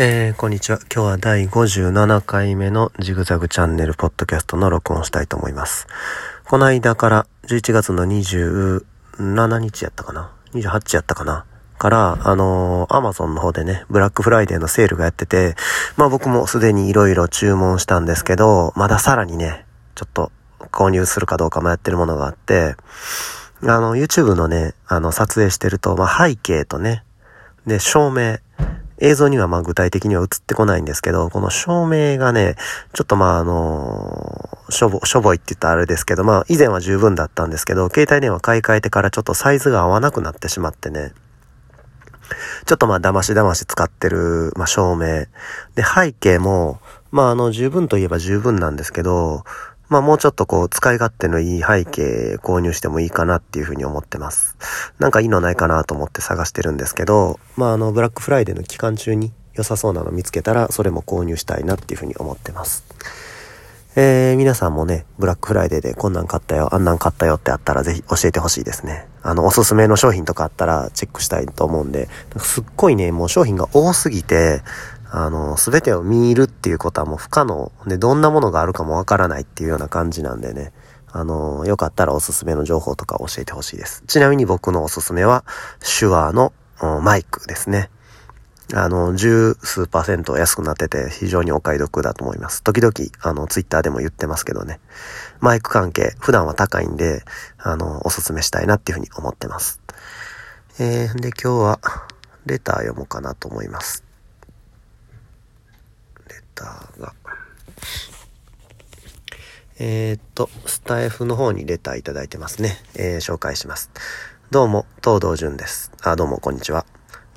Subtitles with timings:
[0.00, 0.78] えー、こんにちは。
[0.94, 5.88] 今日は第57回目のジグザグチャンネルポッドキャストの録音したいと思います。
[6.44, 11.46] この間から11月の27日やったかな ?28 やったかな？
[11.78, 15.56] から、あのー、アマゾンの方でね、ブラックフライデーのセールがやってて、
[15.96, 20.30] まあ僕もすでに色々注文したんですけど、まださらにね、ちょっと
[20.70, 22.76] 購入するかどうか迷ってるものがあって、
[23.62, 27.02] あの、YouTube のね、あの、撮影してると、まあ背景とね、
[27.66, 28.38] で、照明、
[29.00, 32.56] 映像にはまあ具体的には映ってこないんですけど、この照明がね、
[32.92, 41.12] ちょっとまああの、しょぼ、しょぼいって言ったらあれですけど、まあ以前は十分だったんですけど、携帯電話買い替えてからちょっとサイズが合わなくなってしまってね、
[42.66, 45.26] ちょっとまあ騙し騙し使ってる、まあ照明。
[45.74, 49.44] で、背景も、まああの十分といえば十分なんですけど、
[49.88, 54.56] まあもうちょっとこう使い勝手のいい背景購入してもいいかなっていうふうに思ってます。
[54.98, 62.84] なんかいいのないかなと思って探してるんですけど、まああのブラックフライデーの期間中に良さそうなの見つけたらそれも購入したいなっていうふうに思ってます。
[64.00, 69.08] えー、皆さんもね、ブラックフライデーでこんなん買ったよ、あんなん買ったよってあったらぜひ教えてほしいですね。
[69.22, 74.62] あの、おすすめの商品とかあったらチェックしたいと思うんで、すっごいね、もう商品が多すぎて、
[75.10, 77.72] あの、すべてを見るっていうことはもう不可能。
[77.86, 80.72] で、どんなものがあるかもわからないっていうような感じなんでね。
[81.10, 84.04] あの、よかったらおすすめの情報とか教えてほしいです。
[84.06, 85.44] ちなみに僕のおすすめは、
[85.98, 86.52] 手話の
[87.02, 87.90] マイクですね。
[88.74, 92.62] あの、十数パーセント安くなってて非常にお買い得だと思います。
[92.62, 94.78] 時々、あの、ツイッターでも言ってますけどね。
[95.40, 97.22] マイク関係、普段は高いんで、
[97.56, 99.80] あの、おすすめしたいなっていうふうに思ってます。
[100.78, 101.80] えー、で、今日は、
[102.44, 104.07] レター読もうかなと思います。
[106.58, 107.14] ターが。
[109.78, 112.76] えー、っと、スタイフの方にレターいただいてますね。
[112.96, 113.90] えー、紹介します。
[114.50, 115.92] どうも、東道淳です。
[116.02, 116.84] あ、どうも、こんにちは。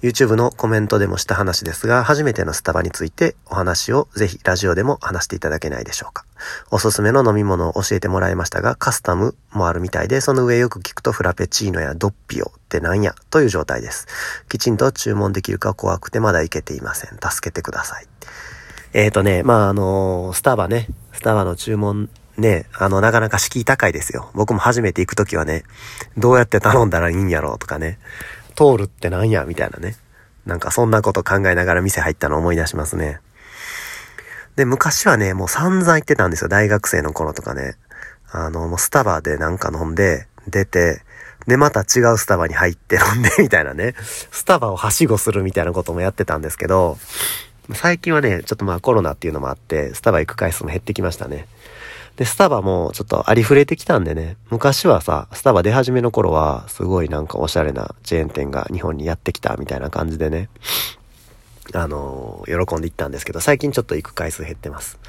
[0.02, 6.26] YouTube のコメントでもした話ですが、初めてのスタバについてお話をぜひラジオでも話していただけないでしょうか。
[6.72, 14.08] おすすめの飲み物を教えてもらいましたが、カスタムもあるみたいで、その上よく聞くとフラペチーノやドッピオってなんやという状態です。
[14.50, 17.20] きちんと注文できるか怖くてまだいけていません。
[17.20, 18.08] 助けてください。
[18.94, 24.32] えっ、ー、とね、まあ、あのー、スタバね、スタバの注文ね、あの、なかなか敷居高いですよ。
[24.34, 25.64] 僕も初めて行くときはね、
[26.18, 28.00] どうやって頼んだらいいんやろうとかね、
[28.56, 29.96] 通るってなんやみたいなね。
[30.46, 33.20] なんかそんなこと考えながら店入ったの思い出しますね。
[34.56, 36.50] で、昔はね、もう散々行ってたんですよ。
[36.50, 37.76] 大学生の頃とかね。
[38.32, 41.04] あの、もうスタバでなんか飲んで、出て、
[41.48, 43.94] で、また違うスタバに入って飲んでみたいなね。
[44.32, 46.98] スタバをはしごするみたいなこともやってたんですけど、
[47.74, 51.48] 最近はね、ちょっとまあコロナっていうのもあって、スタバ行く回数も減ってきましたね。
[52.18, 60.50] で、スタバもちょっとありふれてきたんでね、昔はさ、スタバ出始めの頃は、すごいなんかおしゃれなチェーン店が日本にやってきたみたいな感じでね、
[61.74, 65.00] あのー、喜んで行ったんですけど、最近ちょっと行く回数減ってます。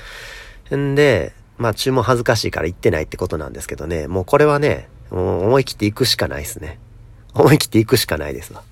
[0.75, 6.79] んで、まあ注文恥ずかしいから行ってないってことなんですけどね、もうこれはね、もう思い切って行くしかないですね。
[7.35, 8.63] 思い切って行くしかないですわ。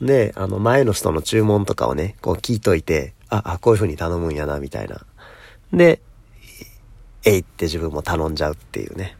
[0.00, 5.04] で、あの、前の人の注文とかをね、こう聞いといて、あ、あ、こういう風に頼むんやな、みたいな。
[5.72, 6.00] で、
[7.24, 9.16] えいって自分も頼んじゃうっていうね。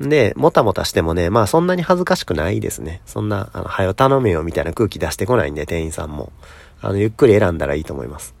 [0.00, 3.00] で、もたもたしてもね、まあそんなに恥ずかしくないですね。
[3.06, 6.32] そんな、あの、はよ頼めよみたいな空気出してこないんで、店員さんも。
[6.80, 8.34] あの、ゆっくり選んだらいいと思います。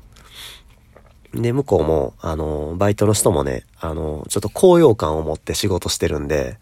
[1.34, 6.58] で、向こうも、あの、バイトの人もね、あの、ちょっと高揚感を持って仕事してるんで、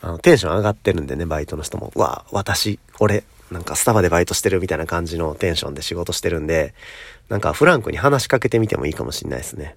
[0.00, 1.90] あの、テンション上がってるんでね、バイトの人も。
[1.94, 6.74] うわ、私、俺、なんかスタバでバイトしてるみたいな感じのテンションで仕事してるんで、
[7.28, 9.76] なんかフランクに話しかけてみてもいいかもしんないですね。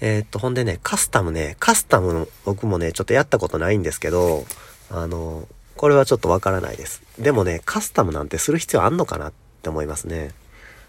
[0.00, 4.44] えー、っと、ほんでね、カスタムね、カスタムの僕もね、ちょっとやったことないんですけど、
[4.90, 5.46] あの、
[5.76, 7.02] これはちょっとわからないです。
[7.18, 10.32] でもね、カスタムなんてする必要あんのかなって思いますね。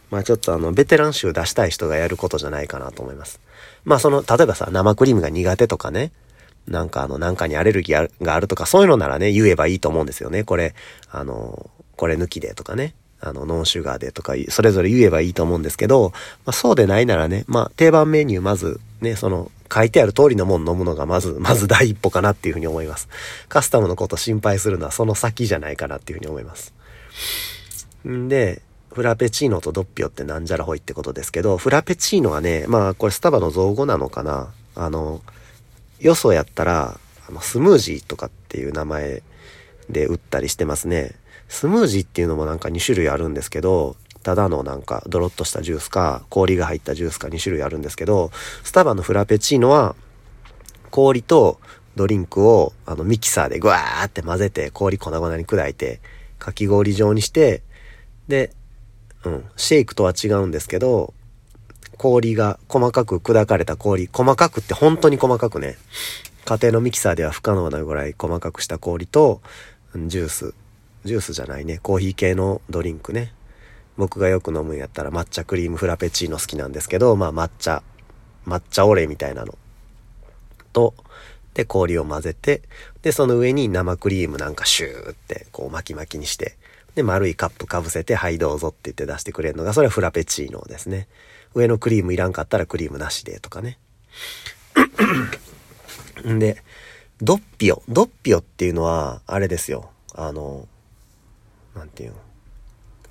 [0.09, 3.39] まあちょっとあの、ベテラン集出したい人がやることじゃないかなと思います。
[3.85, 6.11] まあその、例えばさ、生クリームが苦手とかね、
[6.67, 10.43] なんかあの、なんかにアレルギーがあるとか、そういうのならね、言えばいいと思うんですよね。
[10.43, 10.75] これ、
[11.11, 12.95] あの、これ抜きでとかね。
[13.25, 16.11] あの、ノンシュガーでとか、それぞれ言えばいいと思うんですけど、
[16.45, 23.07] まあ、そうでないならね、まあ、定番メニューまず、ね、その、書いてある通りのもの飲むのがまず、まず第一歩かなっていうふうに思います。
[23.47, 26.73] カスタムのこと心配するのはその先じゃないかなっていうふうに思います。
[28.07, 28.61] んで、
[28.91, 35.21] フラペチーノとドッピオってなんじゃらほいってことですけど、フラペチーノはね、まあこれスタバの造語なのかなあの、
[36.03, 39.23] よそやったら、あの、スムージーとかっていう名前
[39.89, 41.15] で売ったりしてますね。
[41.47, 48.31] スムージーっていうのもなんか2種類あるんですけど、ただのなんかドロッとしたジュースか、氷が入ったジュースか2種類あるんですけど、
[48.63, 49.95] スタバのフラペチーノは、
[50.91, 51.59] 氷と
[51.95, 56.01] ドリンクをあのミキサーでグワーって混ぜて氷粉々に砕いて、
[56.37, 57.63] かき氷状にして、
[58.27, 58.51] で、
[59.23, 61.13] うん、シェイクとは違うんですけど、
[61.97, 65.77] 氷が細かく砕かれた氷、細かくって本当に細かくね、
[66.45, 69.41] 家庭のミキサーでは不可能なぐらい細かくした氷と、
[69.95, 70.53] ジュース、
[71.05, 73.33] ジュースじゃないね、コーヒー系のドリンクね。
[73.97, 77.83] 僕がよく飲むんやったら抹茶クリームフラペチーノ好きなんですけど、まあ抹茶、
[78.47, 79.57] 抹茶オレみたいなの。
[80.73, 80.95] と、
[81.53, 82.63] で、氷を混ぜて、
[83.03, 86.57] で、その上に生クリームなんかシューってこう巻き巻きにして、
[86.95, 91.07] で、丸いカップかぶせて、はいどうぞって言って出してくれるのが、それはフラペチーノですね。
[91.53, 93.77] 上のクリームいらんかったらクリームなしでとかね。
[96.27, 96.63] ん で、
[97.21, 97.83] ドッピオ。
[97.87, 99.91] ドッピオっていうのは、あれですよ。
[100.13, 100.67] あの、
[101.75, 102.17] なんていうの。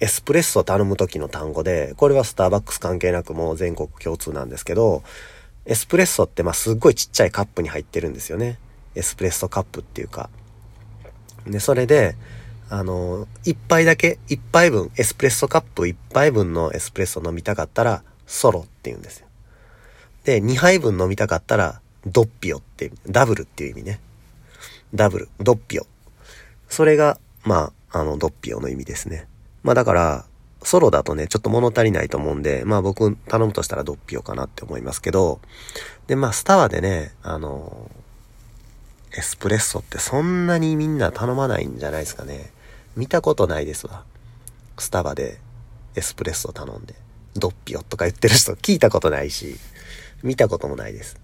[0.01, 5.05] エスプレッソ頼む時の単語で、これはスターバックス関係なくもう全国共通なんですけど、
[5.65, 8.59] エスプレッソってまあすっごいちっちゃいカップに入ってるんですよね。
[8.97, 10.29] エスプレッソカップっていうか。
[11.47, 12.17] で、それで、
[12.69, 18.03] あの、一杯だけ、一杯分、エスプレッソカップ一杯分のエスプレッソ飲みたかったら、
[18.33, 19.27] ソロって言うんですよ。
[20.25, 24.01] で、二杯分飲みたかったら、ドッピオってダブルっていう意味ね。
[24.95, 25.87] ダブル、ドッピオ。
[26.69, 29.29] それが、まあ、あの、ドッピオの意味ですね。
[29.63, 30.25] まあだから、
[30.63, 35.41] ソロだとね、ちょっと物足りないと思うんで、まあ僕頼むとしたらドッピオかなって思いますけど、
[36.07, 37.91] で、まあスタバでね、あの、
[39.15, 42.51] エスプレッソってそんなにみんな頼まないんじゃないですかね。
[42.97, 44.05] 見たことないですわ。
[44.79, 45.39] スタバで
[45.97, 46.95] エスプレッソ頼んで、
[47.37, 49.57] ドッピオとか言ってる人聞いたことないし、
[50.23, 51.19] 見たこともないです。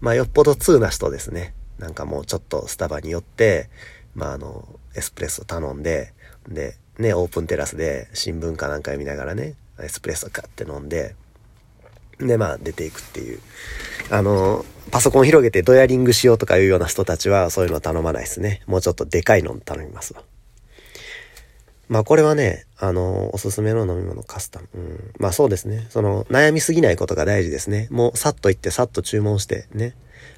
[0.00, 1.54] まあよっぽど通な人ですね。
[1.78, 3.68] なんかもうちょっとスタバに寄って、
[4.14, 6.12] まああの、エスプレッソ頼んで、
[6.48, 11.14] で、ね、オープンテラスで新聞かなんか読みながらね、エスプレッソ買って飲んで、
[12.18, 13.40] で、まあ出ていくっていう。
[14.10, 18.62] あの、パソコン広げてドヤリングしようとかいうような人たちはそういうの頼まないですね。
[18.66, 20.22] もうちょっとでかいの頼みますわ。
[21.88, 24.68] まあこれはね、あの、おすすめの飲み物カスタム。
[24.74, 25.86] うん、まあそうですね。
[25.90, 27.88] その、悩みすぎないことが大事ですね。
[27.90, 29.94] もうさっと行ってさっと注文してね。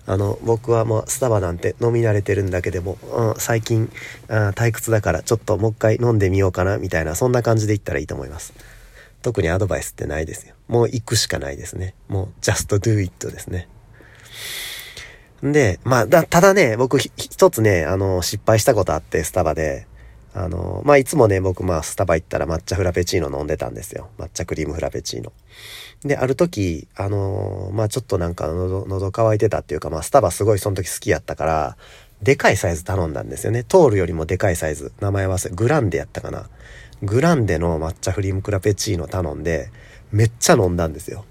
[0.06, 3.90] あの、僕はもうスタバなんて飲み慣れてるんだけでも、うん、最近
[4.28, 8.54] あ、退屈だからちょっともう一回飲んでみようかな、みたいな、そんな感じで言ったらいいと思います。
[9.22, 10.54] 特にアドバイスってないですよ。
[10.68, 11.94] もう行くしかないですね。
[12.08, 13.68] もう、just do it ですね。
[15.44, 19.86] んで、まあ、だ、ただね、僕一つね、あの、失敗したことあって、スタバで。
[20.38, 24.08] あの、まあ、いつもね、僕、まあ、スタバ行ったら抹茶フラペチーノ飲んでたんですよ。
[24.18, 25.32] 抹茶クリームフラペチーノ。
[26.04, 31.76] で、ある時、あの、まあちょっとなんか喉、喉乾いてたっていうか、まあスタバすごいその時好きやったから、
[32.22, 33.64] でかいサイズ頼んだんですよね。
[33.64, 34.92] 通るよりもでかいサイズ。
[35.00, 36.48] 名前忘れ、グランデやったかな。
[37.02, 39.70] グランデの抹茶フリームクラペチーノ頼んで、
[40.12, 41.24] めっちゃ飲んだんですよ。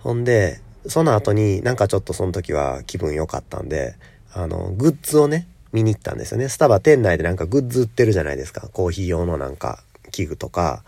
[0.00, 3.96] ほんで、その後になんかちょっとその時は気分良かったんで、
[4.32, 6.48] あの、グッズをね、見に行ったんですよね。
[6.48, 8.68] スタバ店内でなんかグッズ売ってるじゃないですか。
[8.72, 9.82] コーヒー用のなんか
[10.12, 10.84] 器具とか、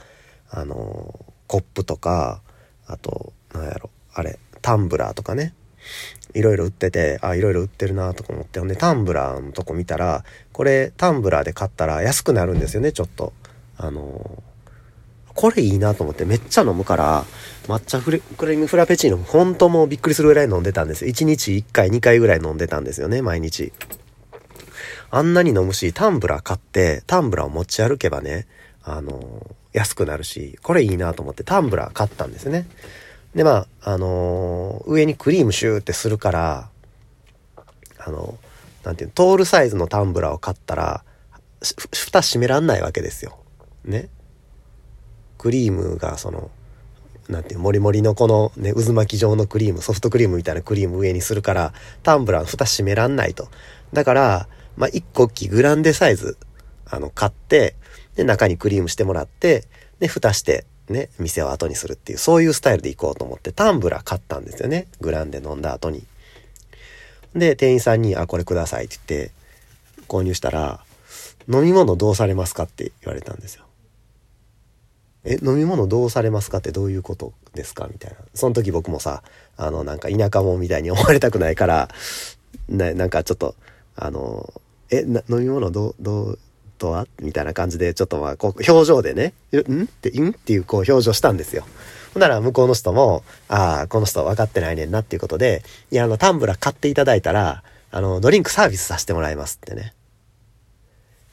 [0.49, 2.41] あのコップとか、
[2.87, 5.55] あと、なんやろ、あれ、タンブラーとかね。
[6.35, 13.33] いろいろ売ってて、あ、いろいろ売ってるなとか思って、ほんで、タンブラーのとこ見たら、これ、タンブラーで買ったら安くなるんですよね、ちょっと。
[13.79, 14.43] あの
[15.35, 17.27] これいいなと思ってめっちゃ飲むから、
[17.67, 21.11] 抹茶フレクリームフラペチーノ、ほんともうびっくりするぐらい飲んでたんですよ。
[21.11, 23.71] 1日1回、2回ぐらい飲んでたんですよね、毎日。
[25.11, 28.47] あんなに飲むし、タンブラー買って、タンブラーを持ち歩けばね、
[28.83, 32.67] あの安くなるし、これいいなと思ってタンブラー買ったんですね。
[33.35, 36.71] で、まあ、あのー、上にクリームシューってするから、
[37.99, 38.39] あの、
[38.85, 41.05] なんていうの、トールサイズのタンブラーを買ったら、
[41.93, 43.39] 蓋閉めらんないわけですよ。
[43.85, 44.09] ね。
[45.37, 46.51] クリームがその、
[47.29, 53.49] なんていう、もりもりのこのね、渦巻き状のクリーム、ソフトクリームみたいなクリーム上にするから、タンブラーの蓋閉めらんないと。
[53.93, 56.37] だから、まあ、一個大きいグランデサイズ、
[56.89, 57.75] あの、買って、
[58.15, 59.65] で、中にクリームしてもらって、
[59.99, 64.87] で、蓋して、ね、店を後にするっていう、そういうスタイルで行こうと思って、タンブラー買ったんですよね。
[65.01, 66.05] グランで飲んだ後に。
[67.35, 69.33] で、店員さんに、あ、これくださいって言って、
[70.09, 70.81] 購入したら、
[71.49, 73.65] 飲み物どうされますかって言われたんですよ。
[75.25, 78.19] え、飲み物どうされますかってどういうことですかみたいな。
[78.35, 79.23] その時僕もさ、
[79.57, 81.89] あの、なんか田舎者みたいに思われたくないから、
[82.69, 83.57] ななんかちょっと、
[83.97, 84.53] あの、
[84.91, 86.39] え、な飲み物どう、どう、
[86.79, 87.07] とは？
[87.21, 89.85] みたいな感じで、ちょっとまあ、こう、表情でね、ん？
[89.85, 90.31] って、ん？
[90.31, 91.65] っていう、こう、表情したんですよ。
[92.13, 99.95] ほんなら、向こうの人も、ああ、この人分かってないねんなっていうことで、いや、あの、タンブラー買っていただいたら、あの、ドリンクサービスさせてもらいますってね。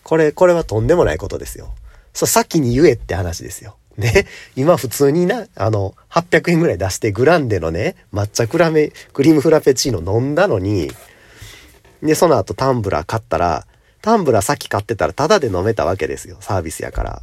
[0.04, 1.74] これ、これはとんでもないことですよ。
[2.14, 3.78] そう、先に言えって話ですよ。
[3.98, 4.26] ね？
[4.56, 10.92] 今普通にな、あの、800円ぐらい出してグランデのね、抹茶クラメ、クリームフラペチーノ飲んだのに、
[12.04, 13.66] で、その後タンブラー買ったら、
[14.02, 16.38] タンブラーさっき買ってたらタダで飲めたわけですよ。
[16.42, 17.22] サービスやから。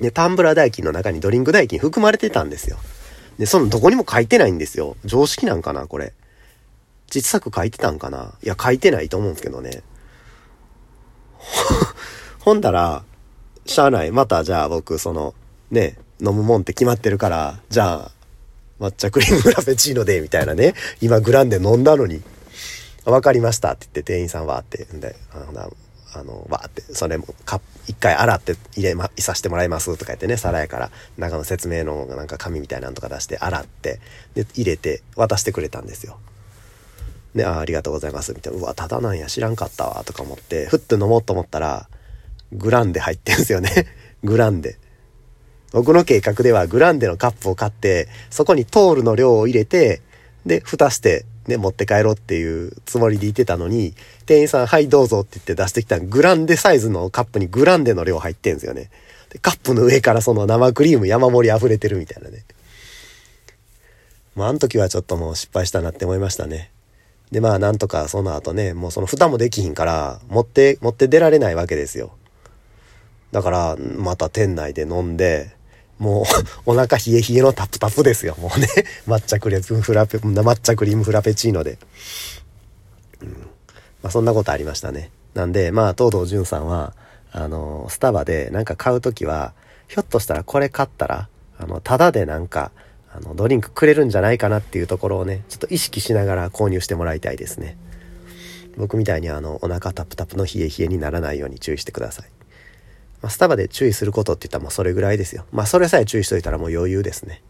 [0.00, 2.76] で、タンブラー代金の中にドリンク代金含まれてたんですよ。
[3.38, 4.96] で、そのどこにも書いてないんですよ。
[5.04, 6.12] 常識なんかな、これ。
[7.08, 9.82] 小さく書いてたんかないや、書いてないと思うんですけどね。
[12.40, 13.04] ほんだら、
[13.66, 14.10] しゃあない。
[14.10, 15.34] またじゃあ僕、その、
[15.70, 18.10] ね、飲むもんって決まってるから、じゃあ、
[18.80, 20.74] 抹茶クリームラペチーノで、みたいなね。
[21.00, 22.22] 今グランデ飲んだのに、
[23.04, 25.16] わかりましたって言って店員さんはって言う、んで、
[26.14, 34.00] あの、わーって、それも、か、一回洗って入れま、いさせてもらいますとか言ってね、皿やから、中の説明のなんか紙みたいなんとか出して、洗って、
[34.34, 36.18] で、入れて、渡してくれたんですよ。
[37.34, 38.60] で、ああ、りがとうございます、みたいな。
[38.60, 41.88] うわ、ただなんや、知らんかったわ、とか思って、ふって飲もうと思ったら、
[42.52, 43.70] グランデ入ってんすよね。
[44.22, 44.78] グランデ。
[45.72, 50.00] 僕の計画ではグランデのカップを買って、そこにトールの量を入れて、
[50.46, 53.94] で、蓋して、ね、持って帰ろうっていうつもりでいてたのに、
[54.26, 58.90] 店員さん、はいどうぞって言って出してきたグランデサイズのカップにグランデの量入ってんすよね。
[59.30, 62.44] で、カップの上からその生クリーム山盛り溢れてるみたいなね。
[64.34, 66.70] まあ、あの時はちょっともう失敗したなって思いましたね。
[67.30, 72.12] で、まあ、なんとかその後ね、もうその蓋もできひんから、持って、持って出られないわけですよ。
[73.32, 75.56] だから、また店内で飲んで、
[76.04, 76.24] もう、
[76.66, 78.36] お腹冷え冷えのタップタップですよ。
[78.38, 78.68] もうね。
[79.08, 81.78] 抹茶クリームフラペ、抹茶クリームフラペチーノで。
[83.22, 83.28] うん。
[84.02, 85.10] まあ、そんなことありましたね。
[85.32, 86.92] なんで、まあ、東堂淳さんは、
[87.32, 89.54] あの、スタバでなんか買うときは、
[89.88, 92.70] ひょっとしたらこれ買ったら、あの、ただでなんか、
[93.10, 97.78] あの、ドリンクくれるんじゃないかなっていうところをね、ちょっと意識しながら購入してもらいたいですね。
[98.76, 102.43] 僕みたいにあの、お腹タップタップの冷え冷えにならないように注意してください。
[103.22, 105.44] まあ、スタバで注意することって言ったらもうそれぐらいですよ。
[105.52, 107.42] まあそれさえ注意しといたらもう余裕ですね。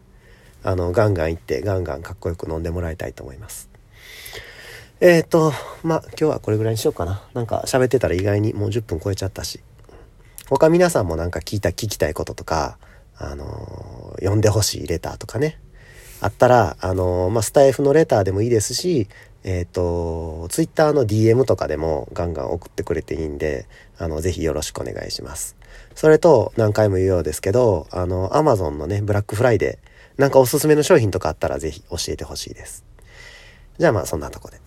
[0.63, 3.69] あの、ガンガン行ってガンガンかっこよく飲んでもらいたいと思います。
[5.01, 5.53] えっ、ー、と、
[5.83, 7.23] まあ今日はこれぐらいにしようかな。
[7.35, 9.61] なんか喋ってたら意外にもう10分超えちゃったし。
[10.49, 12.79] 他皆さんもなんか聞いた、聞きたいこととか、
[13.17, 15.59] あのー、読んでほしいレターとかね。
[16.21, 19.09] あったら、あのー、まあ、スタイフのレターでもいいですし、
[19.43, 23.67] えっ、ー、と、ツイッターの DM とかでもガンガン送ってくれていいんで、
[23.99, 25.57] あの、ぜひよろしくお願いします。
[25.95, 32.85] それと、何回も言うようですけど、あの、アマゾンのね、ブラックフライデー、なんかおすすめの商品とかあったらぜひ教えてほしいです。
[33.79, 34.61] じゃあまあそんなとこで。